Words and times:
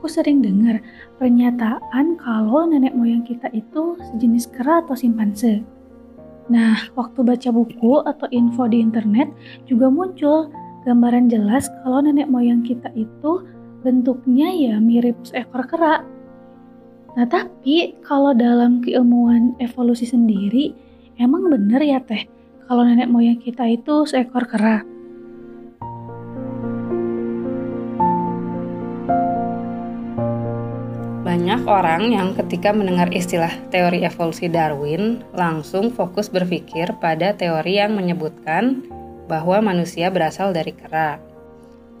aku 0.00 0.08
sering 0.08 0.40
dengar 0.40 0.80
pernyataan 1.20 2.16
kalau 2.16 2.64
nenek 2.64 2.96
moyang 2.96 3.20
kita 3.20 3.52
itu 3.52 4.00
sejenis 4.00 4.48
kera 4.48 4.80
atau 4.80 4.96
simpanse. 4.96 5.60
Nah, 6.48 6.88
waktu 6.96 7.20
baca 7.20 7.52
buku 7.52 8.00
atau 8.08 8.24
info 8.32 8.64
di 8.64 8.80
internet 8.80 9.28
juga 9.68 9.92
muncul 9.92 10.48
gambaran 10.88 11.28
jelas 11.28 11.68
kalau 11.84 12.00
nenek 12.00 12.32
moyang 12.32 12.64
kita 12.64 12.88
itu 12.96 13.44
bentuknya 13.84 14.48
ya 14.48 14.80
mirip 14.80 15.20
seekor 15.20 15.68
kera. 15.68 16.00
Nah, 17.20 17.28
tapi 17.28 18.00
kalau 18.00 18.32
dalam 18.32 18.80
keilmuan 18.80 19.52
evolusi 19.60 20.08
sendiri, 20.08 20.72
emang 21.20 21.52
bener 21.52 21.84
ya 21.84 22.00
teh 22.00 22.24
kalau 22.64 22.88
nenek 22.88 23.12
moyang 23.12 23.36
kita 23.36 23.68
itu 23.68 24.08
seekor 24.08 24.48
kera? 24.48 24.80
Banyak 31.50 31.66
orang 31.66 32.14
yang 32.14 32.28
ketika 32.38 32.70
mendengar 32.70 33.10
istilah 33.10 33.50
teori 33.74 34.06
evolusi 34.06 34.46
Darwin 34.46 35.26
langsung 35.34 35.90
fokus 35.90 36.30
berpikir 36.30 36.94
pada 37.02 37.34
teori 37.34 37.82
yang 37.82 37.98
menyebutkan 37.98 38.86
bahwa 39.26 39.58
manusia 39.58 40.14
berasal 40.14 40.54
dari 40.54 40.70
kera. 40.70 41.18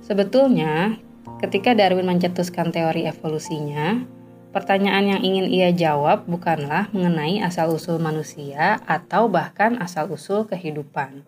Sebetulnya, 0.06 1.02
ketika 1.42 1.74
Darwin 1.74 2.06
mencetuskan 2.06 2.70
teori 2.70 3.10
evolusinya, 3.10 3.98
pertanyaan 4.54 5.18
yang 5.18 5.20
ingin 5.26 5.50
ia 5.50 5.74
jawab 5.74 6.30
bukanlah 6.30 6.86
mengenai 6.94 7.42
asal-usul 7.42 7.98
manusia 7.98 8.78
atau 8.86 9.26
bahkan 9.26 9.82
asal-usul 9.82 10.46
kehidupan. 10.46 11.26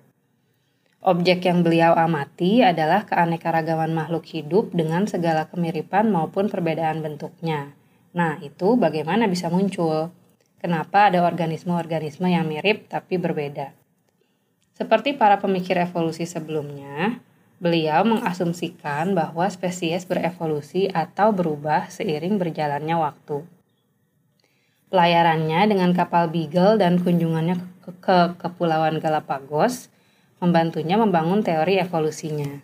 Objek 1.02 1.42
yang 1.50 1.66
beliau 1.66 1.98
amati 1.98 2.62
adalah 2.62 3.02
keanekaragaman 3.02 3.90
makhluk 3.90 4.30
hidup 4.30 4.70
dengan 4.70 5.10
segala 5.10 5.50
kemiripan 5.50 6.06
maupun 6.06 6.46
perbedaan 6.46 7.02
bentuknya 7.02 7.81
Nah, 8.12 8.36
itu 8.44 8.76
bagaimana 8.76 9.24
bisa 9.24 9.48
muncul? 9.48 10.12
Kenapa 10.60 11.08
ada 11.08 11.24
organisme-organisme 11.24 12.28
yang 12.28 12.44
mirip 12.44 12.86
tapi 12.86 13.16
berbeda? 13.16 13.72
Seperti 14.76 15.16
para 15.16 15.40
pemikir 15.40 15.80
evolusi 15.80 16.28
sebelumnya, 16.28 17.20
beliau 17.62 18.04
mengasumsikan 18.04 19.16
bahwa 19.16 19.48
spesies 19.48 20.04
berevolusi 20.04 20.92
atau 20.92 21.32
berubah 21.32 21.88
seiring 21.88 22.36
berjalannya 22.36 22.96
waktu. 23.00 23.46
Pelayarannya 24.92 25.72
dengan 25.72 25.96
kapal 25.96 26.28
Beagle 26.28 26.76
dan 26.76 27.00
kunjungannya 27.00 27.56
ke, 27.80 27.90
ke 28.02 28.18
Kepulauan 28.36 29.00
Galapagos 29.00 29.88
membantunya 30.42 31.00
membangun 31.00 31.40
teori 31.40 31.80
evolusinya. 31.80 32.60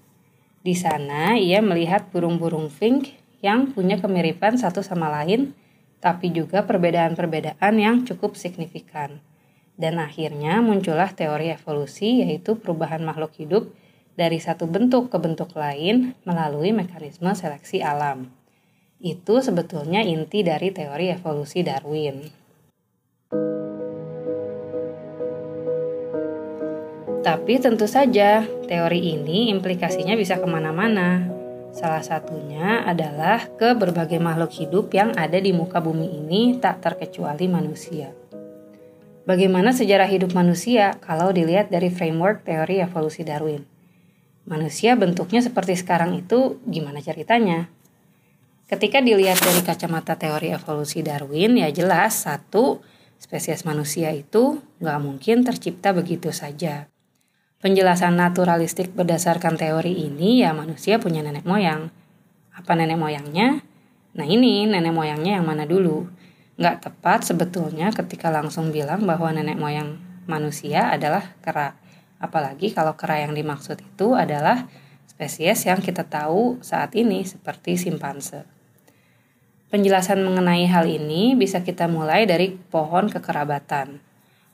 Di 0.60 0.74
sana, 0.76 1.40
ia 1.40 1.64
melihat 1.64 2.10
burung-burung 2.12 2.68
fink 2.68 3.16
yang 3.38 3.70
punya 3.70 4.02
kemiripan 4.02 4.58
satu 4.58 4.82
sama 4.82 5.10
lain, 5.10 5.54
tapi 5.98 6.30
juga 6.30 6.66
perbedaan-perbedaan 6.66 7.74
yang 7.78 8.02
cukup 8.06 8.34
signifikan. 8.34 9.22
Dan 9.78 10.02
akhirnya 10.02 10.58
muncullah 10.58 11.14
teori 11.14 11.54
evolusi, 11.54 12.26
yaitu 12.26 12.58
perubahan 12.58 13.02
makhluk 13.06 13.30
hidup 13.38 13.70
dari 14.18 14.42
satu 14.42 14.66
bentuk 14.66 15.14
ke 15.14 15.18
bentuk 15.22 15.54
lain 15.54 16.18
melalui 16.26 16.74
mekanisme 16.74 17.30
seleksi 17.30 17.78
alam. 17.78 18.34
Itu 18.98 19.38
sebetulnya 19.38 20.02
inti 20.02 20.42
dari 20.42 20.74
teori 20.74 21.14
evolusi 21.14 21.62
Darwin. 21.62 22.26
Tapi 27.22 27.62
tentu 27.62 27.86
saja, 27.86 28.42
teori 28.66 29.14
ini 29.14 29.54
implikasinya 29.54 30.18
bisa 30.18 30.42
ke 30.42 30.46
mana-mana. 30.50 31.37
Salah 31.78 32.02
satunya 32.02 32.82
adalah 32.82 33.54
ke 33.54 33.70
berbagai 33.78 34.18
makhluk 34.18 34.50
hidup 34.50 34.90
yang 34.90 35.14
ada 35.14 35.38
di 35.38 35.54
muka 35.54 35.78
bumi 35.78 36.10
ini 36.10 36.58
tak 36.58 36.82
terkecuali 36.82 37.46
manusia. 37.46 38.10
Bagaimana 39.22 39.70
sejarah 39.70 40.10
hidup 40.10 40.34
manusia 40.34 40.98
kalau 40.98 41.30
dilihat 41.30 41.70
dari 41.70 41.86
framework 41.86 42.42
teori 42.42 42.82
evolusi 42.82 43.22
Darwin? 43.22 43.62
Manusia 44.50 44.98
bentuknya 44.98 45.38
seperti 45.38 45.78
sekarang 45.78 46.18
itu 46.18 46.58
gimana 46.66 46.98
ceritanya? 46.98 47.70
Ketika 48.66 48.98
dilihat 48.98 49.38
dari 49.38 49.62
kacamata 49.62 50.18
teori 50.18 50.50
evolusi 50.50 51.06
Darwin, 51.06 51.62
ya 51.62 51.70
jelas 51.70 52.26
satu, 52.26 52.82
spesies 53.22 53.62
manusia 53.62 54.10
itu 54.10 54.58
nggak 54.82 54.98
mungkin 54.98 55.46
tercipta 55.46 55.94
begitu 55.94 56.34
saja. 56.34 56.90
Penjelasan 57.58 58.14
naturalistik 58.14 58.94
berdasarkan 58.94 59.58
teori 59.58 59.90
ini 59.90 60.46
ya 60.46 60.54
manusia 60.54 61.02
punya 61.02 61.26
nenek 61.26 61.42
moyang. 61.42 61.90
Apa 62.54 62.78
nenek 62.78 62.94
moyangnya? 62.94 63.66
Nah 64.14 64.22
ini 64.30 64.62
nenek 64.62 64.94
moyangnya 64.94 65.42
yang 65.42 65.46
mana 65.50 65.66
dulu? 65.66 66.06
Nggak 66.54 66.86
tepat 66.86 67.26
sebetulnya 67.26 67.90
ketika 67.90 68.30
langsung 68.30 68.70
bilang 68.70 69.02
bahwa 69.10 69.34
nenek 69.34 69.58
moyang 69.58 69.98
manusia 70.30 70.86
adalah 70.94 71.34
kera. 71.42 71.74
Apalagi 72.22 72.70
kalau 72.70 72.94
kera 72.94 73.26
yang 73.26 73.34
dimaksud 73.34 73.82
itu 73.82 74.14
adalah 74.14 74.70
spesies 75.10 75.66
yang 75.66 75.82
kita 75.82 76.06
tahu 76.06 76.62
saat 76.62 76.94
ini 76.94 77.26
seperti 77.26 77.74
simpanse. 77.74 78.46
Penjelasan 79.66 80.22
mengenai 80.22 80.62
hal 80.70 80.86
ini 80.86 81.34
bisa 81.34 81.66
kita 81.66 81.90
mulai 81.90 82.22
dari 82.22 82.54
pohon 82.54 83.10
kekerabatan. 83.10 84.07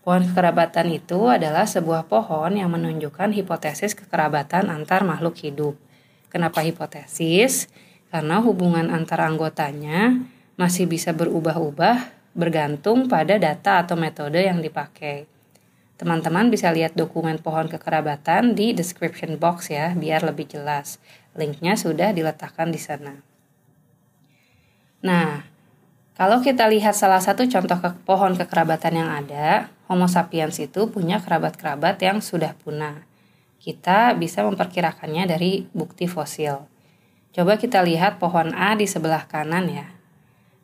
Pohon 0.05 0.21
kekerabatan 0.21 0.93
itu 0.93 1.33
adalah 1.33 1.65
sebuah 1.65 2.05
pohon 2.13 2.61
yang 2.61 2.69
menunjukkan 2.69 3.33
hipotesis 3.33 3.97
kekerabatan 3.97 4.69
antar 4.69 5.01
makhluk 5.01 5.41
hidup. 5.41 5.81
Kenapa 6.29 6.61
hipotesis? 6.61 7.73
Karena 8.13 8.45
hubungan 8.45 8.93
antar 8.93 9.25
anggotanya 9.25 10.21
masih 10.61 10.85
bisa 10.85 11.17
berubah-ubah 11.17 12.13
bergantung 12.37 13.09
pada 13.09 13.41
data 13.41 13.81
atau 13.81 13.97
metode 13.97 14.45
yang 14.45 14.61
dipakai. 14.61 15.25
Teman-teman 15.97 16.53
bisa 16.53 16.69
lihat 16.69 16.93
dokumen 16.99 17.41
pohon 17.41 17.71
kekerabatan 17.71 18.53
di 18.53 18.77
description 18.77 19.41
box 19.41 19.73
ya, 19.73 19.97
biar 19.97 20.21
lebih 20.21 20.53
jelas. 20.53 21.01
Linknya 21.33 21.81
sudah 21.81 22.13
diletakkan 22.13 22.69
di 22.69 22.83
sana. 22.83 23.25
Nah, 25.01 25.47
kalau 26.19 26.43
kita 26.45 26.69
lihat 26.69 26.93
salah 26.93 27.25
satu 27.25 27.47
contoh 27.49 27.79
ke 27.79 27.91
pohon 28.03 28.35
kekerabatan 28.35 28.95
yang 29.01 29.11
ada, 29.11 29.71
Homo 29.85 30.09
sapiens 30.09 30.57
itu 30.61 30.89
punya 30.89 31.21
kerabat-kerabat 31.21 32.01
yang 32.01 32.25
sudah 32.25 32.57
punah. 32.57 33.05
Kita 33.61 34.17
bisa 34.17 34.45
memperkirakannya 34.45 35.25
dari 35.29 35.69
bukti 35.73 36.09
fosil. 36.09 36.65
Coba 37.35 37.59
kita 37.59 37.83
lihat 37.83 38.23
pohon 38.23 38.55
A 38.55 38.79
di 38.79 38.87
sebelah 38.87 39.27
kanan 39.29 39.69
ya. 39.69 39.91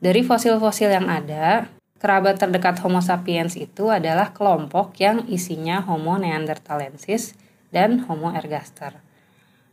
Dari 0.01 0.25
fosil-fosil 0.25 0.89
yang 0.89 1.13
ada, 1.13 1.69
kerabat 2.01 2.41
terdekat 2.41 2.81
Homo 2.81 3.05
sapiens 3.05 3.59
itu 3.61 3.93
adalah 3.93 4.33
kelompok 4.33 4.97
yang 4.97 5.29
isinya 5.29 5.85
Homo 5.85 6.17
neanderthalensis 6.17 7.37
dan 7.69 8.05
Homo 8.09 8.33
ergaster. 8.33 9.05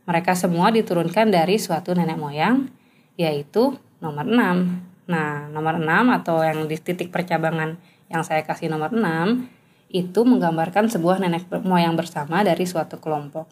Mereka 0.04 0.36
semua 0.36 0.72
diturunkan 0.72 1.28
dari 1.28 1.60
suatu 1.60 1.92
nenek 1.92 2.16
moyang, 2.16 2.68
yaitu 3.16 3.76
nomor 4.00 4.24
6. 4.24 5.08
Nah, 5.08 5.48
nomor 5.52 5.80
6 5.80 6.16
atau 6.20 6.40
yang 6.44 6.64
di 6.64 6.76
titik 6.80 7.12
percabangan 7.12 7.76
yang 8.08 8.24
saya 8.24 8.44
kasih 8.44 8.72
nomor 8.72 8.92
6 8.92 9.48
itu 9.88 10.20
menggambarkan 10.20 10.92
sebuah 10.92 11.20
nenek 11.20 11.48
moyang 11.64 11.96
bersama 11.96 12.44
dari 12.44 12.68
suatu 12.68 13.00
kelompok. 13.00 13.48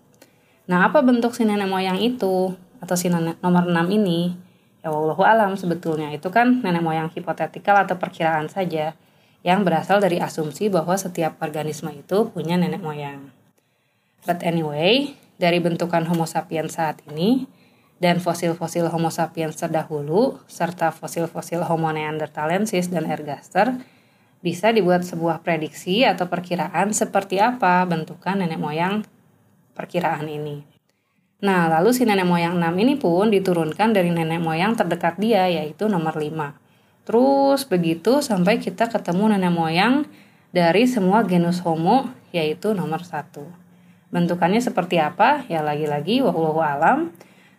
Nah, 0.69 0.85
apa 0.89 1.01
bentuk 1.01 1.33
si 1.33 1.49
nenek 1.49 1.69
moyang 1.69 1.97
itu 1.97 2.53
atau 2.81 2.97
si 2.99 3.09
nenek 3.09 3.41
nomor 3.41 3.65
6 3.69 3.89
ini? 3.93 4.37
Ya 4.85 4.93
wallahu 4.93 5.25
alam 5.25 5.57
sebetulnya 5.57 6.13
itu 6.13 6.29
kan 6.29 6.61
nenek 6.61 6.85
moyang 6.85 7.09
hipotetikal 7.11 7.75
atau 7.87 7.97
perkiraan 7.97 8.53
saja 8.53 8.95
yang 9.47 9.63
berasal 9.63 10.03
dari 10.03 10.19
asumsi 10.19 10.67
bahwa 10.67 10.99
setiap 10.99 11.39
organisme 11.39 11.95
itu 11.95 12.29
punya 12.35 12.59
nenek 12.59 12.83
moyang. 12.83 13.31
But 14.27 14.43
anyway, 14.43 15.15
dari 15.39 15.63
bentukan 15.63 16.03
Homo 16.11 16.27
sapiens 16.27 16.75
saat 16.75 16.99
ini 17.07 17.47
dan 18.03 18.21
fosil-fosil 18.21 18.91
Homo 18.93 19.09
sapiens 19.09 19.57
terdahulu 19.57 20.43
serta 20.51 20.93
fosil-fosil 20.93 21.65
Homo 21.65 21.89
neanderthalensis 21.95 22.93
dan 22.93 23.07
ergaster 23.09 23.79
bisa 24.45 24.73
dibuat 24.73 25.03
sebuah 25.03 25.41
prediksi 25.41 26.05
atau 26.05 26.29
perkiraan 26.29 26.93
seperti 26.93 27.41
apa 27.41 27.83
bentukan 27.89 28.41
nenek 28.41 28.61
moyang 28.61 29.03
perkiraan 29.77 30.29
ini. 30.29 30.77
Nah, 31.37 31.69
lalu 31.69 31.93
si 31.93 32.09
nenek 32.09 32.25
moyang 32.25 32.57
6 32.57 32.73
ini 32.81 32.97
pun 32.97 33.29
diturunkan 33.29 33.93
dari 33.93 34.09
nenek 34.09 34.41
moyang 34.41 34.73
terdekat 34.73 35.21
dia, 35.21 35.45
yaitu 35.53 35.85
nomor 35.85 36.17
5. 36.17 36.57
Terus 37.05 37.69
begitu 37.69 38.25
sampai 38.25 38.57
kita 38.57 38.89
ketemu 38.89 39.37
nenek 39.37 39.53
moyang 39.53 40.09
dari 40.57 40.89
semua 40.89 41.21
genus 41.29 41.61
Homo, 41.61 42.09
yaitu 42.33 42.73
nomor 42.73 43.05
1. 43.05 43.45
Bentukannya 44.09 44.65
seperti 44.65 44.97
apa? 44.97 45.45
Ya 45.53 45.61
lagi-lagi 45.61 46.25
wallahu 46.25 46.65
alam, 46.65 47.13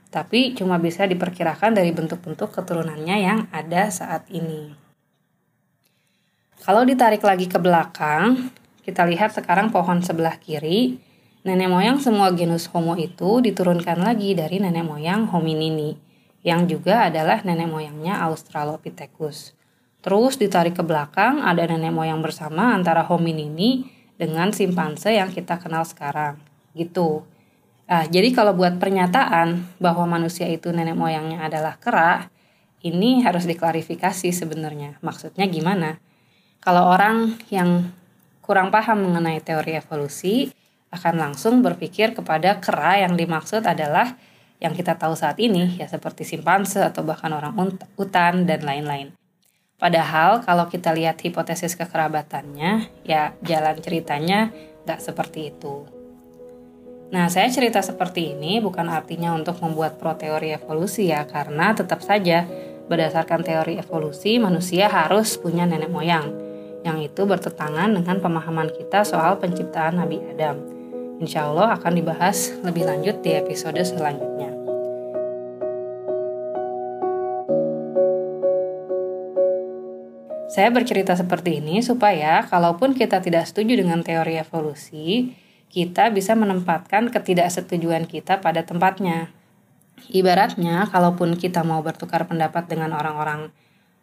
tapi 0.09 0.57
cuma 0.57 0.81
bisa 0.81 1.05
diperkirakan 1.05 1.77
dari 1.77 1.93
bentuk-bentuk 1.93 2.49
keturunannya 2.49 3.17
yang 3.21 3.39
ada 3.53 3.93
saat 3.93 4.25
ini. 4.33 4.86
Kalau 6.63 6.81
ditarik 6.81 7.21
lagi 7.21 7.45
ke 7.45 7.61
belakang, 7.61 8.49
kita 8.81 9.05
lihat 9.05 9.35
sekarang 9.35 9.69
pohon 9.69 10.01
sebelah 10.01 10.41
kiri, 10.41 10.97
nenek 11.45 11.69
moyang 11.69 12.01
semua 12.01 12.33
genus 12.33 12.65
Homo 12.73 12.97
itu 12.97 13.43
diturunkan 13.45 14.01
lagi 14.01 14.33
dari 14.33 14.57
nenek 14.57 14.87
moyang 14.87 15.29
hominini, 15.29 15.93
yang 16.41 16.65
juga 16.65 17.11
adalah 17.11 17.45
nenek 17.45 17.69
moyangnya 17.69 18.23
Australopithecus. 18.25 19.53
Terus 20.01 20.39
ditarik 20.39 20.79
ke 20.79 20.83
belakang 20.87 21.43
ada 21.43 21.61
nenek 21.67 21.93
moyang 21.93 22.23
bersama 22.23 22.73
antara 22.73 23.03
hominini 23.05 23.85
dengan 24.17 24.49
simpanse 24.49 25.13
yang 25.13 25.29
kita 25.29 25.61
kenal 25.61 25.85
sekarang. 25.85 26.41
Gitu. 26.73 27.27
Nah, 27.87 28.03
jadi 28.09 28.33
kalau 28.33 28.57
buat 28.57 28.81
pernyataan 28.81 29.77
bahwa 29.83 30.09
manusia 30.09 30.49
itu 30.49 30.73
nenek 30.73 30.97
moyangnya 30.97 31.45
adalah 31.45 31.77
kera, 31.77 32.27
ini 32.81 33.21
harus 33.23 33.45
diklarifikasi 33.45 34.31
sebenarnya. 34.33 34.99
Maksudnya 35.05 35.45
gimana? 35.47 35.99
Kalau 36.61 36.89
orang 36.89 37.37
yang 37.51 37.91
kurang 38.43 38.71
paham 38.71 39.07
mengenai 39.07 39.43
teori 39.43 39.75
evolusi 39.77 40.51
akan 40.91 41.19
langsung 41.19 41.59
berpikir 41.59 42.15
kepada 42.15 42.63
kera 42.63 43.03
yang 43.03 43.19
dimaksud 43.19 43.63
adalah 43.67 44.15
yang 44.57 44.73
kita 44.73 44.97
tahu 44.97 45.13
saat 45.13 45.37
ini 45.37 45.77
ya 45.77 45.85
seperti 45.85 46.25
simpanse 46.25 46.81
atau 46.81 47.05
bahkan 47.05 47.29
orang 47.29 47.53
hutan 47.99 48.49
dan 48.49 48.65
lain-lain. 48.65 49.13
Padahal 49.77 50.41
kalau 50.41 50.65
kita 50.65 50.89
lihat 50.89 51.21
hipotesis 51.21 51.77
kekerabatannya, 51.77 52.89
ya 53.05 53.37
jalan 53.45 53.77
ceritanya 53.77 54.49
nggak 54.89 54.97
seperti 54.97 55.53
itu. 55.53 55.85
Nah, 57.13 57.29
saya 57.29 57.47
cerita 57.53 57.79
seperti 57.85 58.33
ini 58.33 58.57
bukan 58.57 58.89
artinya 58.89 59.37
untuk 59.37 59.61
membuat 59.61 60.01
pro 60.01 60.17
teori 60.17 60.57
evolusi 60.57 61.13
ya, 61.13 61.29
karena 61.29 61.77
tetap 61.77 62.01
saja 62.01 62.49
berdasarkan 62.89 63.45
teori 63.45 63.77
evolusi 63.77 64.41
manusia 64.41 64.89
harus 64.89 65.37
punya 65.37 65.69
nenek 65.69 65.93
moyang, 65.93 66.46
yang 66.87 67.03
itu 67.03 67.27
bertentangan 67.27 67.91
dengan 67.91 68.23
pemahaman 68.23 68.71
kita 68.71 69.03
soal 69.03 69.35
penciptaan 69.43 69.99
Nabi 69.99 70.23
Adam. 70.31 70.55
Insya 71.19 71.51
Allah 71.51 71.75
akan 71.75 71.93
dibahas 71.99 72.55
lebih 72.63 72.87
lanjut 72.87 73.19
di 73.19 73.35
episode 73.35 73.83
selanjutnya. 73.83 74.55
Saya 80.47 80.71
bercerita 80.71 81.13
seperti 81.13 81.59
ini 81.59 81.83
supaya 81.83 82.47
kalaupun 82.47 82.95
kita 82.95 83.19
tidak 83.19 83.51
setuju 83.51 83.83
dengan 83.83 83.99
teori 84.01 84.39
evolusi, 84.39 85.35
kita 85.67 86.07
bisa 86.15 86.33
menempatkan 86.39 87.11
ketidaksetujuan 87.11 88.07
kita 88.07 88.39
pada 88.39 88.63
tempatnya. 88.63 89.29
Ibaratnya, 90.07 90.87
kalaupun 90.87 91.35
kita 91.35 91.67
mau 91.67 91.83
bertukar 91.83 92.25
pendapat 92.31 92.71
dengan 92.71 92.95
orang-orang 92.95 93.51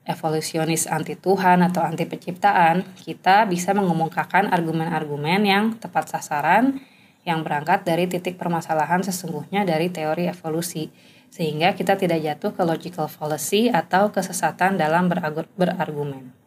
evolusionis 0.05 0.85
anti 0.87 1.17
Tuhan 1.17 1.65
atau 1.65 1.81
anti 1.81 2.05
penciptaan, 2.05 2.85
kita 3.01 3.49
bisa 3.49 3.73
mengemukakan 3.73 4.53
argumen-argumen 4.53 5.41
yang 5.45 5.65
tepat 5.81 6.13
sasaran 6.13 6.81
yang 7.25 7.41
berangkat 7.41 7.89
dari 7.89 8.05
titik 8.05 8.37
permasalahan 8.37 9.01
sesungguhnya 9.01 9.65
dari 9.65 9.89
teori 9.89 10.29
evolusi, 10.29 10.93
sehingga 11.33 11.73
kita 11.73 11.97
tidak 11.97 12.21
jatuh 12.21 12.53
ke 12.53 12.63
logical 12.63 13.09
fallacy 13.09 13.73
atau 13.73 14.13
kesesatan 14.13 14.77
dalam 14.77 15.09
berargumen. 15.57 16.44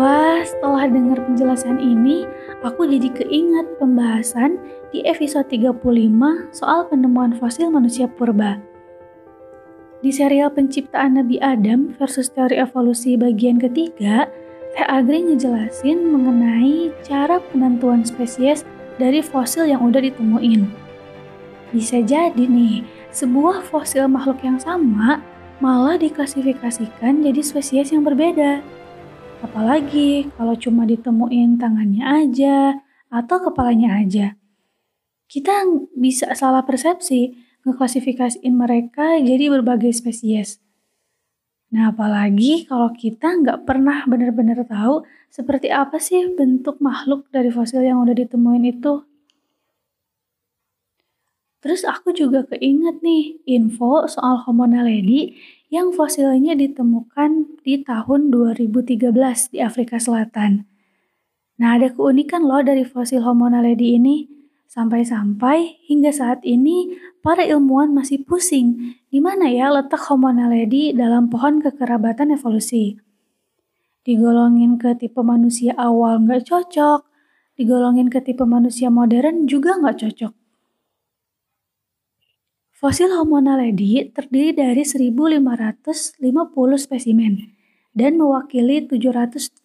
Wah, 0.00 0.40
setelah 0.48 0.88
dengar 0.88 1.20
penjelasan 1.28 1.76
ini, 1.76 2.24
aku 2.64 2.88
jadi 2.88 3.12
keingat 3.12 3.76
pembahasan 3.76 4.56
di 4.96 5.04
episode 5.04 5.44
35 5.52 5.76
soal 6.56 6.88
penemuan 6.88 7.36
fosil 7.36 7.68
manusia 7.68 8.08
purba. 8.08 8.56
Di 10.00 10.08
serial 10.08 10.56
penciptaan 10.56 11.20
Nabi 11.20 11.36
Adam 11.44 11.92
versus 12.00 12.32
teori 12.32 12.56
evolusi 12.56 13.20
bagian 13.20 13.60
ketiga, 13.60 14.24
Teh 14.72 14.88
Agri 14.88 15.20
ngejelasin 15.20 16.00
mengenai 16.00 16.96
cara 17.04 17.36
penentuan 17.52 18.00
spesies 18.00 18.64
dari 18.96 19.20
fosil 19.20 19.68
yang 19.68 19.84
udah 19.84 20.00
ditemuin. 20.00 20.64
Bisa 21.76 22.00
jadi 22.00 22.48
nih, 22.48 22.88
sebuah 23.12 23.68
fosil 23.68 24.08
makhluk 24.08 24.40
yang 24.40 24.56
sama 24.56 25.20
malah 25.60 26.00
diklasifikasikan 26.00 27.20
jadi 27.20 27.44
spesies 27.44 27.92
yang 27.92 28.00
berbeda. 28.00 28.79
Apalagi 29.40 30.28
kalau 30.36 30.52
cuma 30.56 30.84
ditemuin 30.84 31.56
tangannya 31.56 32.04
aja 32.04 32.76
atau 33.08 33.36
kepalanya 33.40 33.96
aja. 33.96 34.36
Kita 35.30 35.64
bisa 35.96 36.32
salah 36.36 36.60
persepsi 36.62 37.32
ngeklasifikasiin 37.64 38.52
mereka 38.52 39.16
jadi 39.20 39.52
berbagai 39.52 39.92
spesies. 39.96 40.60
Nah, 41.70 41.94
apalagi 41.94 42.66
kalau 42.66 42.90
kita 42.90 43.30
nggak 43.40 43.62
pernah 43.62 44.02
benar-benar 44.04 44.66
tahu 44.66 45.06
seperti 45.30 45.70
apa 45.70 46.02
sih 46.02 46.34
bentuk 46.34 46.82
makhluk 46.82 47.30
dari 47.30 47.48
fosil 47.54 47.86
yang 47.86 48.02
udah 48.02 48.16
ditemuin 48.16 48.64
itu. 48.66 49.06
Terus 51.60 51.84
aku 51.84 52.16
juga 52.16 52.48
keinget 52.48 53.04
nih 53.04 53.44
info 53.44 54.08
soal 54.08 54.40
Homo 54.48 54.64
naledi 54.64 55.36
yang 55.68 55.92
fosilnya 55.92 56.56
ditemukan 56.56 57.60
di 57.60 57.84
tahun 57.84 58.32
2013 58.32 59.12
di 59.52 59.60
Afrika 59.60 60.00
Selatan. 60.00 60.64
Nah, 61.60 61.76
ada 61.76 61.92
keunikan 61.92 62.48
loh 62.48 62.64
dari 62.64 62.88
fosil 62.88 63.20
Homo 63.20 63.52
naledi 63.52 64.00
ini. 64.00 64.24
Sampai-sampai 64.70 65.82
hingga 65.90 66.14
saat 66.14 66.46
ini 66.46 66.96
para 67.20 67.44
ilmuwan 67.44 67.92
masih 67.92 68.22
pusing 68.24 68.96
di 69.12 69.18
mana 69.20 69.50
ya 69.52 69.68
letak 69.68 70.00
Homo 70.08 70.32
naledi 70.32 70.96
dalam 70.96 71.28
pohon 71.28 71.60
kekerabatan 71.60 72.32
evolusi. 72.32 72.96
Digolongin 74.00 74.80
ke 74.80 74.96
tipe 74.96 75.20
manusia 75.20 75.76
awal 75.76 76.24
nggak 76.24 76.48
cocok, 76.48 77.04
digolongin 77.60 78.08
ke 78.08 78.24
tipe 78.24 78.46
manusia 78.48 78.88
modern 78.88 79.44
juga 79.44 79.76
nggak 79.76 80.00
cocok. 80.00 80.39
Fosil 82.80 83.12
Homo 83.12 83.44
naledi 83.44 84.08
terdiri 84.08 84.56
dari 84.56 84.88
1550 84.88 86.16
spesimen 86.80 87.52
dan 87.92 88.16
mewakili 88.16 88.88
737 88.88 89.60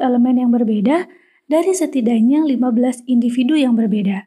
elemen 0.00 0.40
yang 0.40 0.48
berbeda 0.48 1.04
dari 1.44 1.72
setidaknya 1.76 2.40
15 2.48 3.04
individu 3.12 3.60
yang 3.60 3.76
berbeda. 3.76 4.24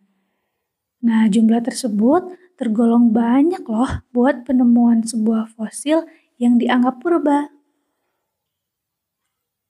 Nah, 1.10 1.26
jumlah 1.26 1.66
tersebut 1.66 2.38
tergolong 2.54 3.10
banyak 3.10 3.66
loh 3.66 4.06
buat 4.14 4.46
penemuan 4.46 5.02
sebuah 5.02 5.58
fosil 5.58 6.06
yang 6.38 6.62
dianggap 6.62 7.02
purba. 7.02 7.50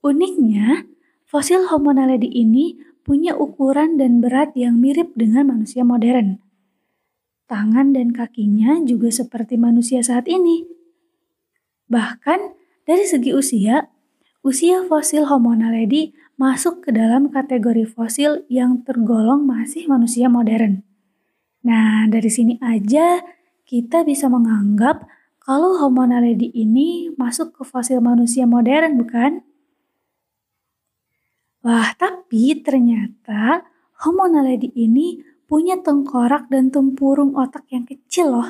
Uniknya, 0.04 0.84
fosil 1.24 1.72
Homo 1.72 1.96
naledi 1.96 2.28
ini 2.28 2.76
punya 3.08 3.40
ukuran 3.40 3.96
dan 3.96 4.20
berat 4.20 4.52
yang 4.60 4.84
mirip 4.84 5.16
dengan 5.16 5.48
manusia 5.48 5.88
modern 5.88 6.44
tangan 7.48 7.96
dan 7.96 8.12
kakinya 8.12 8.84
juga 8.84 9.10
seperti 9.10 9.56
manusia 9.56 10.04
saat 10.04 10.28
ini. 10.28 10.68
Bahkan 11.88 12.40
dari 12.84 13.08
segi 13.08 13.32
usia, 13.32 13.88
usia 14.44 14.84
fosil 14.84 15.26
Homo 15.28 15.56
naledi 15.56 16.12
masuk 16.36 16.86
ke 16.86 16.94
dalam 16.94 17.32
kategori 17.32 17.88
fosil 17.88 18.46
yang 18.52 18.84
tergolong 18.84 19.48
masih 19.48 19.88
manusia 19.90 20.28
modern. 20.28 20.84
Nah, 21.66 22.06
dari 22.08 22.30
sini 22.30 22.60
aja 22.62 23.24
kita 23.68 24.06
bisa 24.08 24.32
menganggap 24.32 25.08
kalau 25.42 25.80
Homo 25.80 26.04
naledi 26.04 26.52
ini 26.52 27.12
masuk 27.16 27.56
ke 27.56 27.64
fosil 27.64 28.04
manusia 28.04 28.44
modern, 28.44 29.00
bukan? 29.00 29.48
Wah, 31.64 31.92
tapi 31.96 32.60
ternyata 32.60 33.64
Homo 34.04 34.28
naledi 34.28 34.72
ini 34.76 35.20
punya 35.48 35.80
tengkorak 35.80 36.52
dan 36.52 36.70
tempurung 36.70 37.34
otak 37.40 37.66
yang 37.72 37.88
kecil 37.88 38.36
loh. 38.36 38.50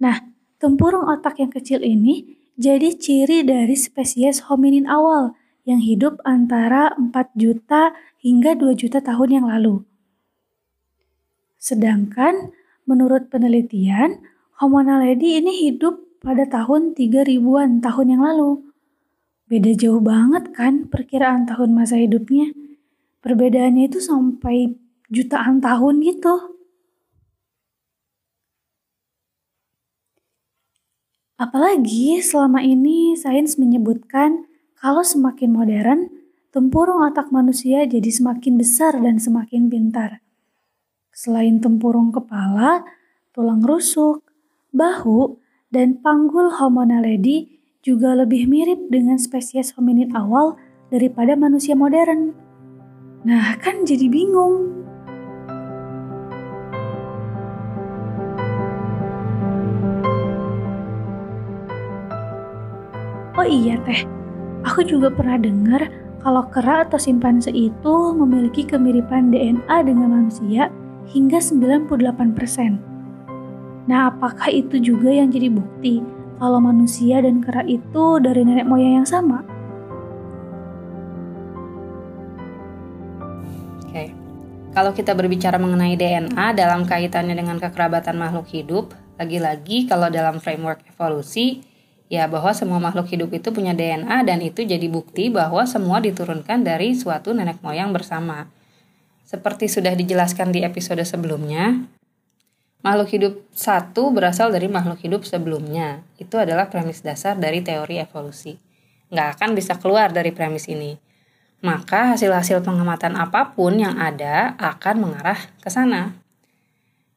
Nah, 0.00 0.24
tempurung 0.56 1.06
otak 1.06 1.38
yang 1.38 1.52
kecil 1.52 1.84
ini 1.84 2.40
jadi 2.58 2.96
ciri 2.96 3.46
dari 3.46 3.76
spesies 3.78 4.50
hominin 4.50 4.88
awal 4.88 5.36
yang 5.68 5.84
hidup 5.84 6.18
antara 6.24 6.96
4 6.96 7.12
juta 7.36 7.92
hingga 8.24 8.56
2 8.56 8.72
juta 8.74 9.04
tahun 9.04 9.30
yang 9.38 9.46
lalu. 9.46 9.84
Sedangkan 11.60 12.56
menurut 12.88 13.28
penelitian, 13.28 14.24
Homo 14.58 14.82
naledi 14.82 15.38
ini 15.38 15.70
hidup 15.70 16.18
pada 16.18 16.48
tahun 16.48 16.98
3000-an 16.98 17.78
tahun 17.78 18.06
yang 18.16 18.22
lalu. 18.26 18.64
Beda 19.46 19.70
jauh 19.76 20.02
banget 20.02 20.50
kan 20.50 20.90
perkiraan 20.90 21.46
tahun 21.46 21.78
masa 21.78 21.94
hidupnya. 22.00 22.50
Perbedaannya 23.22 23.86
itu 23.86 24.02
sampai 24.02 24.87
jutaan 25.08 25.60
tahun 25.60 26.04
gitu. 26.04 26.58
Apalagi 31.38 32.18
selama 32.18 32.66
ini 32.66 33.14
sains 33.14 33.62
menyebutkan 33.62 34.50
kalau 34.74 35.06
semakin 35.06 35.54
modern, 35.54 36.00
tempurung 36.50 36.98
otak 37.06 37.30
manusia 37.30 37.86
jadi 37.86 38.10
semakin 38.10 38.58
besar 38.58 38.98
dan 38.98 39.22
semakin 39.22 39.70
pintar. 39.70 40.18
Selain 41.14 41.62
tempurung 41.62 42.10
kepala, 42.10 42.82
tulang 43.30 43.62
rusuk, 43.62 44.26
bahu, 44.74 45.38
dan 45.70 46.02
panggul 46.02 46.50
Homo 46.58 46.82
naledi 46.82 47.58
juga 47.86 48.18
lebih 48.18 48.50
mirip 48.50 48.90
dengan 48.90 49.18
spesies 49.18 49.78
hominin 49.78 50.10
awal 50.18 50.58
daripada 50.90 51.38
manusia 51.38 51.78
modern. 51.78 52.34
Nah, 53.22 53.54
kan 53.62 53.86
jadi 53.86 54.10
bingung. 54.10 54.87
Oh 63.38 63.46
iya 63.46 63.78
teh, 63.86 64.02
aku 64.66 64.82
juga 64.82 65.14
pernah 65.14 65.38
dengar 65.38 65.86
kalau 66.18 66.42
kera 66.50 66.82
atau 66.82 66.98
simpanse 66.98 67.54
itu 67.54 68.10
memiliki 68.10 68.66
kemiripan 68.66 69.30
DNA 69.30 69.86
dengan 69.86 70.10
manusia 70.10 70.74
hingga 71.06 71.38
98%. 71.38 71.86
Nah, 73.86 74.10
apakah 74.10 74.50
itu 74.50 74.82
juga 74.82 75.14
yang 75.14 75.30
jadi 75.30 75.54
bukti 75.54 76.02
kalau 76.42 76.58
manusia 76.58 77.22
dan 77.22 77.38
kera 77.38 77.62
itu 77.62 78.18
dari 78.18 78.42
nenek 78.42 78.66
moyang 78.66 79.06
yang 79.06 79.08
sama? 79.08 79.46
Oke. 83.86 84.10
Kalau 84.74 84.90
kita 84.90 85.14
berbicara 85.14 85.62
mengenai 85.62 85.94
DNA 85.94 86.58
dalam 86.58 86.82
kaitannya 86.90 87.38
dengan 87.38 87.62
kekerabatan 87.62 88.18
makhluk 88.18 88.50
hidup, 88.50 88.98
lagi-lagi 89.14 89.86
kalau 89.86 90.10
dalam 90.10 90.42
framework 90.42 90.82
evolusi, 90.90 91.67
ya 92.08 92.24
bahwa 92.26 92.52
semua 92.56 92.80
makhluk 92.80 93.08
hidup 93.12 93.30
itu 93.36 93.52
punya 93.52 93.76
DNA 93.76 94.24
dan 94.24 94.40
itu 94.40 94.64
jadi 94.64 94.84
bukti 94.88 95.28
bahwa 95.28 95.64
semua 95.68 96.00
diturunkan 96.00 96.64
dari 96.64 96.96
suatu 96.96 97.36
nenek 97.36 97.60
moyang 97.60 97.92
bersama. 97.92 98.48
Seperti 99.28 99.68
sudah 99.68 99.92
dijelaskan 99.92 100.56
di 100.56 100.64
episode 100.64 101.04
sebelumnya, 101.04 101.84
makhluk 102.80 103.08
hidup 103.12 103.34
satu 103.52 104.08
berasal 104.08 104.48
dari 104.48 104.72
makhluk 104.72 105.04
hidup 105.04 105.28
sebelumnya. 105.28 106.00
Itu 106.16 106.40
adalah 106.40 106.72
premis 106.72 107.04
dasar 107.04 107.36
dari 107.36 107.60
teori 107.60 108.00
evolusi. 108.00 108.56
Nggak 109.12 109.28
akan 109.36 109.50
bisa 109.52 109.76
keluar 109.76 110.08
dari 110.16 110.32
premis 110.32 110.64
ini. 110.72 110.96
Maka 111.60 112.14
hasil-hasil 112.14 112.62
pengamatan 112.62 113.18
apa 113.18 113.52
pun 113.52 113.76
yang 113.76 113.98
ada 113.98 114.56
akan 114.56 114.96
mengarah 114.96 115.38
ke 115.58 115.68
sana. 115.68 116.16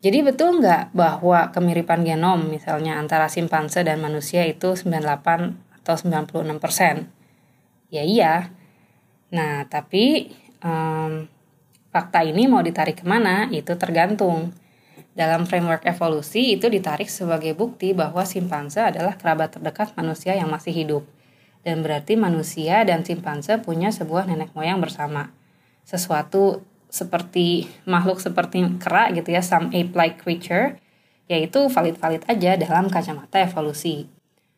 Jadi 0.01 0.25
betul 0.25 0.57
nggak 0.57 0.97
bahwa 0.97 1.53
kemiripan 1.53 2.01
genom 2.01 2.49
misalnya 2.49 2.97
antara 2.97 3.29
simpanse 3.29 3.85
dan 3.85 4.01
manusia 4.01 4.41
itu 4.49 4.73
98 4.73 5.81
atau 5.81 5.95
96 5.95 6.57
persen? 6.57 7.13
Ya 7.93 8.01
iya. 8.01 8.49
Nah, 9.29 9.69
tapi 9.69 10.33
um, 10.65 11.29
Fakta 11.91 12.23
ini 12.23 12.47
mau 12.47 12.63
ditarik 12.63 13.03
ke 13.03 13.05
mana 13.05 13.51
itu 13.51 13.75
tergantung. 13.75 14.55
Dalam 15.11 15.43
framework 15.43 15.83
evolusi 15.83 16.55
itu 16.55 16.71
ditarik 16.71 17.11
sebagai 17.11 17.51
bukti 17.51 17.91
bahwa 17.91 18.23
simpanse 18.23 18.79
adalah 18.79 19.19
kerabat 19.19 19.59
terdekat 19.59 19.91
manusia 19.99 20.31
yang 20.31 20.47
masih 20.47 20.71
hidup. 20.71 21.03
Dan 21.67 21.83
berarti 21.83 22.15
manusia 22.15 22.87
dan 22.87 23.03
simpanse 23.03 23.59
punya 23.59 23.91
sebuah 23.91 24.23
nenek 24.23 24.55
moyang 24.55 24.79
bersama. 24.79 25.35
Sesuatu 25.83 26.63
seperti 26.91 27.71
makhluk 27.87 28.19
seperti 28.19 28.67
kera 28.77 29.09
gitu 29.15 29.31
ya, 29.31 29.39
some 29.39 29.71
ape-like 29.71 30.19
creature, 30.19 30.75
yaitu 31.31 31.63
valid-valid 31.71 32.27
aja 32.27 32.59
dalam 32.59 32.91
kacamata 32.91 33.39
evolusi. 33.39 34.11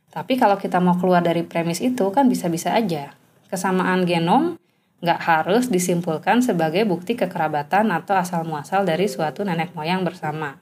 Tapi 0.09 0.37
kalau 0.41 0.57
kita 0.57 0.81
mau 0.81 0.97
keluar 0.97 1.21
dari 1.21 1.45
premis 1.45 1.77
itu 1.77 2.09
kan 2.09 2.25
bisa-bisa 2.25 2.73
aja. 2.73 3.13
Kesamaan 3.53 4.09
genom 4.09 4.57
nggak 5.05 5.19
harus 5.21 5.69
disimpulkan 5.69 6.41
sebagai 6.41 6.89
bukti 6.89 7.13
kekerabatan 7.13 7.93
atau 7.93 8.17
asal-muasal 8.17 8.81
dari 8.81 9.05
suatu 9.05 9.45
nenek 9.45 9.77
moyang 9.77 10.01
bersama. 10.01 10.57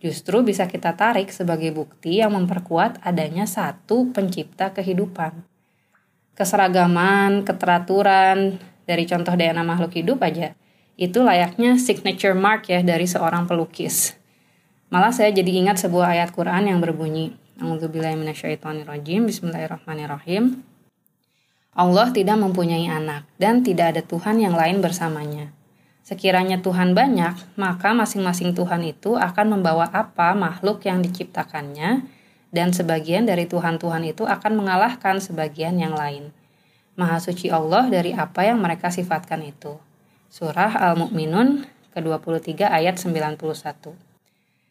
Justru 0.00 0.40
bisa 0.40 0.64
kita 0.64 0.96
tarik 0.96 1.28
sebagai 1.28 1.72
bukti 1.76 2.24
yang 2.24 2.32
memperkuat 2.32 3.04
adanya 3.04 3.44
satu 3.44 4.12
pencipta 4.16 4.72
kehidupan. 4.72 5.44
Keseragaman, 6.32 7.44
keteraturan 7.44 8.56
dari 8.88 9.04
contoh 9.04 9.36
DNA 9.36 9.60
makhluk 9.60 9.92
hidup 9.92 10.24
aja, 10.24 10.56
itu 11.00 11.24
layaknya 11.24 11.80
signature 11.80 12.36
mark 12.36 12.68
ya 12.68 12.84
dari 12.84 13.08
seorang 13.08 13.48
pelukis. 13.48 14.20
Malah 14.92 15.16
saya 15.16 15.32
jadi 15.32 15.48
ingat 15.64 15.80
sebuah 15.80 16.12
ayat 16.12 16.36
Quran 16.36 16.68
yang 16.68 16.84
berbunyi, 16.84 17.32
Bismillahirrahmanirrahim. 19.24 20.60
Allah 21.72 22.12
tidak 22.12 22.36
mempunyai 22.36 22.84
anak 22.92 23.24
dan 23.40 23.64
tidak 23.64 23.96
ada 23.96 24.02
Tuhan 24.04 24.44
yang 24.44 24.52
lain 24.52 24.84
bersamanya. 24.84 25.56
Sekiranya 26.04 26.60
Tuhan 26.60 26.92
banyak, 26.92 27.56
maka 27.56 27.96
masing-masing 27.96 28.52
Tuhan 28.52 28.84
itu 28.84 29.16
akan 29.16 29.56
membawa 29.56 29.88
apa 29.88 30.36
makhluk 30.36 30.84
yang 30.84 31.00
diciptakannya, 31.00 32.04
dan 32.52 32.76
sebagian 32.76 33.24
dari 33.24 33.48
Tuhan-Tuhan 33.48 34.04
itu 34.04 34.28
akan 34.28 34.52
mengalahkan 34.52 35.16
sebagian 35.16 35.80
yang 35.80 35.96
lain. 35.96 36.34
Maha 36.98 37.22
suci 37.22 37.48
Allah 37.48 37.88
dari 37.88 38.12
apa 38.12 38.44
yang 38.44 38.60
mereka 38.60 38.92
sifatkan 38.92 39.40
itu. 39.46 39.80
Surah 40.30 40.78
Al-Mu'minun 40.78 41.66
ke-23 41.90 42.62
ayat 42.62 43.02
91. 43.02 43.34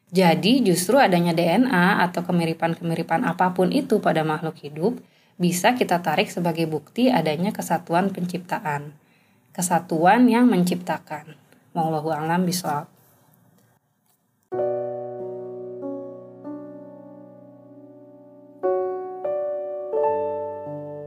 Jadi 0.08 0.64
justru 0.64 0.96
adanya 0.96 1.36
DNA 1.36 2.00
atau 2.00 2.24
kemiripan-kemiripan 2.24 3.28
apa 3.28 3.52
pun 3.52 3.68
itu 3.76 4.00
pada 4.00 4.24
makhluk 4.24 4.56
hidup 4.64 5.04
bisa 5.36 5.76
kita 5.76 6.00
tarik 6.00 6.32
sebagai 6.32 6.64
bukti 6.64 7.12
adanya 7.12 7.52
kesatuan 7.52 8.08
penciptaan. 8.16 8.96
Kesatuan 9.52 10.32
yang 10.32 10.48
menciptakan. 10.48 11.36
Wallahu 11.76 12.08
a'lam 12.16 12.48
bishawab. 12.48 12.88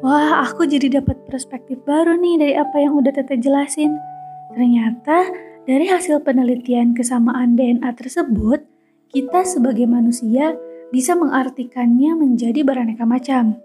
Wah, 0.04 0.44
aku 0.44 0.68
jadi 0.68 1.00
dapat 1.00 1.24
perspektif 1.24 1.80
baru 1.88 2.20
nih 2.20 2.36
dari 2.36 2.54
apa 2.60 2.76
yang 2.84 3.00
udah 3.00 3.16
Tete 3.16 3.40
jelasin. 3.40 4.11
Ternyata 4.52 5.32
dari 5.64 5.88
hasil 5.88 6.20
penelitian 6.20 6.92
kesamaan 6.92 7.56
DNA 7.56 7.88
tersebut, 7.96 8.64
kita 9.08 9.44
sebagai 9.44 9.88
manusia 9.88 10.56
bisa 10.92 11.16
mengartikannya 11.16 12.12
menjadi 12.16 12.60
beraneka 12.60 13.08
macam. 13.08 13.56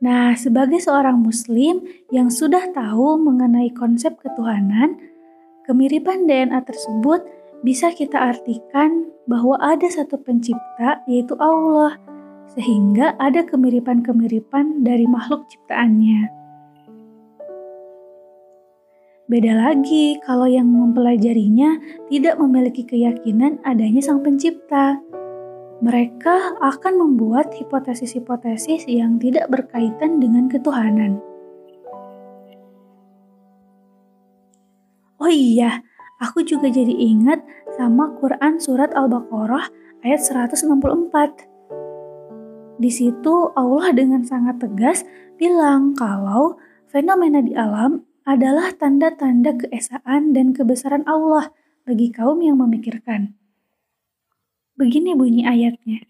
Nah, 0.00 0.32
sebagai 0.32 0.80
seorang 0.80 1.20
Muslim 1.20 1.84
yang 2.08 2.32
sudah 2.32 2.72
tahu 2.72 3.20
mengenai 3.20 3.68
konsep 3.76 4.16
ketuhanan, 4.16 4.96
kemiripan 5.68 6.24
DNA 6.24 6.56
tersebut 6.64 7.20
bisa 7.60 7.92
kita 7.92 8.16
artikan 8.16 9.12
bahwa 9.28 9.60
ada 9.60 9.84
satu 9.92 10.16
pencipta, 10.16 11.04
yaitu 11.04 11.36
Allah, 11.36 12.00
sehingga 12.56 13.12
ada 13.20 13.44
kemiripan-kemiripan 13.44 14.80
dari 14.80 15.04
makhluk 15.04 15.44
ciptaannya. 15.52 16.39
Beda 19.30 19.54
lagi 19.54 20.18
kalau 20.26 20.50
yang 20.50 20.66
mempelajarinya 20.66 21.78
tidak 22.10 22.34
memiliki 22.42 22.82
keyakinan 22.82 23.62
adanya 23.62 24.02
Sang 24.02 24.26
Pencipta 24.26 24.98
mereka 25.78 26.58
akan 26.58 26.98
membuat 26.98 27.54
hipotesis-hipotesis 27.54 28.90
yang 28.90 29.22
tidak 29.22 29.46
berkaitan 29.46 30.18
dengan 30.18 30.50
ketuhanan. 30.50 31.22
Oh 35.22 35.30
iya, 35.30 35.86
aku 36.18 36.42
juga 36.42 36.66
jadi 36.66 36.90
ingat 36.90 37.38
sama 37.78 38.10
Quran 38.18 38.58
Surat 38.58 38.90
Al-Baqarah 38.98 39.70
ayat 40.02 40.26
164. 40.26 42.82
Di 42.82 42.90
situ 42.90 43.34
Allah 43.54 43.94
dengan 43.94 44.26
sangat 44.26 44.58
tegas 44.58 45.06
bilang 45.38 45.94
kalau 45.94 46.58
fenomena 46.90 47.38
di 47.38 47.54
alam 47.54 48.09
adalah 48.30 48.70
tanda-tanda 48.78 49.58
keesaan 49.58 50.30
dan 50.30 50.54
kebesaran 50.54 51.02
Allah 51.10 51.50
bagi 51.82 52.14
kaum 52.14 52.38
yang 52.38 52.62
memikirkan. 52.62 53.34
Begini 54.78 55.18
bunyi 55.18 55.42
ayatnya. 55.42 56.06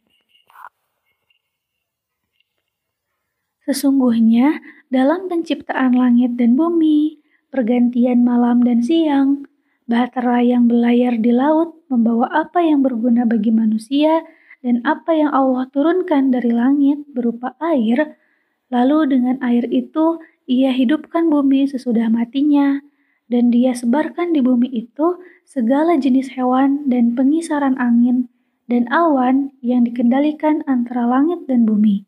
Sesungguhnya 3.65 4.61
dalam 4.93 5.33
penciptaan 5.33 5.97
langit 5.97 6.37
dan 6.37 6.61
bumi, 6.61 7.25
pergantian 7.49 8.21
malam 8.21 8.61
dan 8.61 8.85
siang, 8.85 9.49
bahtera 9.89 10.45
yang 10.45 10.69
belayar 10.69 11.17
di 11.17 11.33
laut 11.33 11.73
membawa 11.89 12.29
apa 12.37 12.61
yang 12.61 12.85
berguna 12.85 13.25
bagi 13.25 13.49
manusia 13.49 14.21
dan 14.61 14.85
apa 14.85 15.17
yang 15.17 15.33
Allah 15.33 15.65
turunkan 15.73 16.29
dari 16.29 16.53
langit 16.53 17.01
berupa 17.17 17.57
air, 17.65 18.21
lalu 18.69 19.09
dengan 19.09 19.41
air 19.41 19.65
itu 19.73 20.21
ia 20.51 20.75
hidupkan 20.75 21.31
bumi 21.31 21.71
sesudah 21.71 22.11
matinya, 22.11 22.83
dan 23.31 23.55
dia 23.55 23.71
sebarkan 23.71 24.35
di 24.35 24.43
bumi 24.43 24.67
itu 24.75 25.23
segala 25.47 25.95
jenis 25.95 26.35
hewan 26.35 26.91
dan 26.91 27.15
pengisaran 27.15 27.79
angin 27.79 28.27
dan 28.67 28.91
awan 28.91 29.55
yang 29.63 29.87
dikendalikan 29.87 30.67
antara 30.67 31.07
langit 31.07 31.47
dan 31.47 31.63
bumi. 31.63 32.03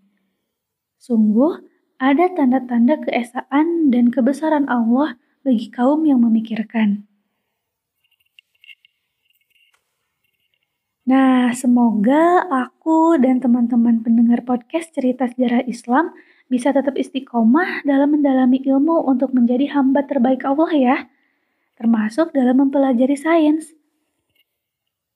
Sungguh, 0.99 1.63
ada 2.03 2.27
tanda-tanda 2.35 2.99
keesaan 3.07 3.95
dan 3.95 4.11
kebesaran 4.11 4.67
Allah 4.67 5.15
bagi 5.47 5.71
kaum 5.71 6.03
yang 6.03 6.27
memikirkan. 6.27 7.07
Nah, 11.03 11.51
semoga 11.51 12.47
aku 12.47 13.19
dan 13.19 13.43
teman-teman 13.43 14.07
pendengar 14.07 14.47
podcast 14.47 14.95
cerita 14.95 15.27
sejarah 15.27 15.67
Islam 15.67 16.15
bisa 16.53 16.69
tetap 16.69 17.01
istiqomah 17.01 17.81
dalam 17.89 18.13
mendalami 18.13 18.61
ilmu 18.61 19.09
untuk 19.09 19.33
menjadi 19.33 19.73
hamba 19.73 20.05
terbaik 20.05 20.45
Allah 20.45 20.73
ya, 20.77 20.97
termasuk 21.81 22.37
dalam 22.37 22.69
mempelajari 22.69 23.17
sains. 23.17 23.73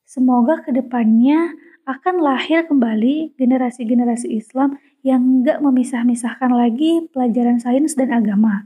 Semoga 0.08 0.64
ke 0.64 0.72
depannya 0.72 1.52
akan 1.84 2.24
lahir 2.24 2.64
kembali 2.64 3.36
generasi-generasi 3.36 4.32
Islam 4.32 4.80
yang 5.04 5.44
nggak 5.44 5.60
memisah-misahkan 5.60 6.56
lagi 6.56 7.04
pelajaran 7.12 7.60
sains 7.60 7.92
dan 7.92 8.16
agama. 8.16 8.64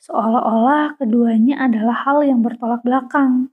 Seolah-olah 0.00 0.96
keduanya 0.96 1.60
adalah 1.60 2.08
hal 2.08 2.24
yang 2.24 2.40
bertolak 2.40 2.80
belakang. 2.80 3.52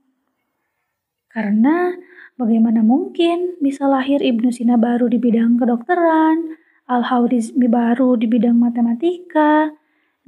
Karena 1.27 1.91
bagaimana 2.39 2.79
mungkin 2.79 3.59
bisa 3.59 3.83
lahir 3.83 4.24
Ibnu 4.24 4.47
Sina 4.55 4.79
baru 4.79 5.12
di 5.12 5.19
bidang 5.19 5.59
kedokteran, 5.59 6.55
Al-Hawrizmi 6.85 7.65
baru 7.65 8.13
di 8.13 8.29
bidang 8.29 8.61
matematika, 8.61 9.73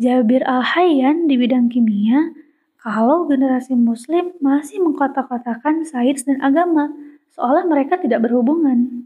Jabir 0.01 0.41
Al-Hayyan 0.41 1.29
di 1.29 1.37
bidang 1.37 1.69
kimia, 1.69 2.33
kalau 2.81 3.29
generasi 3.29 3.77
muslim 3.77 4.33
masih 4.41 4.81
mengkotak-kotakan 4.81 5.85
sains 5.85 6.25
dan 6.25 6.41
agama, 6.41 6.89
seolah 7.37 7.61
mereka 7.69 8.01
tidak 8.01 8.25
berhubungan. 8.25 9.05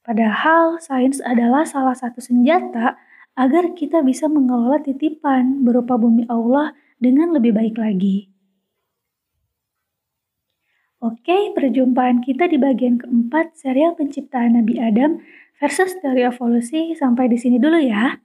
Padahal 0.00 0.80
sains 0.80 1.20
adalah 1.20 1.68
salah 1.68 1.96
satu 1.96 2.20
senjata 2.20 2.96
agar 3.36 3.76
kita 3.76 4.00
bisa 4.00 4.24
mengelola 4.24 4.80
titipan 4.80 5.68
berupa 5.68 6.00
bumi 6.00 6.24
Allah 6.32 6.72
dengan 6.96 7.36
lebih 7.36 7.52
baik 7.52 7.76
lagi. 7.76 8.32
Oke, 11.04 11.52
perjumpaan 11.52 12.24
kita 12.24 12.48
di 12.48 12.56
bagian 12.56 12.96
keempat 12.96 13.60
serial 13.60 13.92
penciptaan 13.92 14.56
Nabi 14.56 14.80
Adam 14.80 15.20
versus 15.58 15.98
teori 15.98 16.22
evolusi 16.24 16.94
sampai 16.94 17.26
di 17.26 17.36
sini 17.36 17.58
dulu 17.58 17.82
ya. 17.82 18.18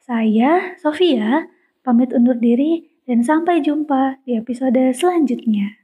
Saya, 0.00 0.76
Sofia, 0.76 1.48
pamit 1.80 2.12
undur 2.12 2.36
diri 2.36 2.84
dan 3.08 3.24
sampai 3.24 3.64
jumpa 3.64 4.20
di 4.28 4.36
episode 4.36 4.92
selanjutnya. 4.92 5.79